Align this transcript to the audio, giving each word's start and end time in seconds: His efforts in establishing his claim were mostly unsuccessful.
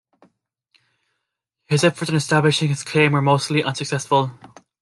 His 1.67 1.83
efforts 1.83 2.09
in 2.09 2.17
establishing 2.17 2.69
his 2.69 2.81
claim 2.83 3.11
were 3.11 3.21
mostly 3.21 3.63
unsuccessful. 3.63 4.31